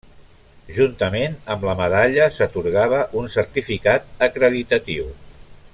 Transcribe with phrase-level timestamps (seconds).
[0.77, 5.13] Juntament amb la medalla s'atorgava un certificat acreditatiu.